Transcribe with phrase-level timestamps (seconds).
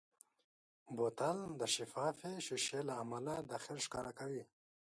[0.95, 4.43] بوتل د شفافې ښیښې له امله داخل ښکاره کوي.